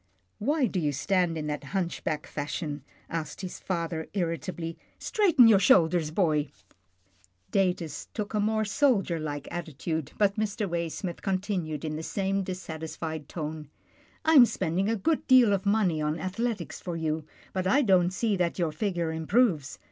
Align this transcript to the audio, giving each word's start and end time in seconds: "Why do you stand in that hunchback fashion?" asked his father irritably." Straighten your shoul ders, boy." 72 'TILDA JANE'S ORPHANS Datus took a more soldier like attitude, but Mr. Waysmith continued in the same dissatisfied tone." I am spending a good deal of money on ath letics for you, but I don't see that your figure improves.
"Why 0.49 0.65
do 0.65 0.79
you 0.79 0.91
stand 0.93 1.37
in 1.37 1.45
that 1.45 1.63
hunchback 1.75 2.25
fashion?" 2.25 2.83
asked 3.07 3.41
his 3.41 3.59
father 3.59 4.07
irritably." 4.13 4.75
Straighten 5.07 5.47
your 5.47 5.59
shoul 5.59 5.89
ders, 5.89 6.09
boy." 6.09 6.49
72 6.49 6.49
'TILDA 6.49 7.51
JANE'S 7.51 7.69
ORPHANS 7.69 7.77
Datus 7.77 8.07
took 8.15 8.33
a 8.33 8.39
more 8.39 8.65
soldier 8.65 9.19
like 9.19 9.47
attitude, 9.51 10.13
but 10.17 10.39
Mr. 10.39 10.67
Waysmith 10.67 11.21
continued 11.21 11.85
in 11.85 11.97
the 11.97 12.01
same 12.01 12.41
dissatisfied 12.41 13.29
tone." 13.29 13.69
I 14.25 14.33
am 14.33 14.47
spending 14.47 14.89
a 14.89 14.95
good 14.95 15.27
deal 15.27 15.53
of 15.53 15.67
money 15.67 16.01
on 16.01 16.17
ath 16.17 16.37
letics 16.37 16.81
for 16.81 16.95
you, 16.95 17.23
but 17.53 17.67
I 17.67 17.83
don't 17.83 18.09
see 18.09 18.35
that 18.37 18.57
your 18.57 18.71
figure 18.71 19.11
improves. 19.11 19.77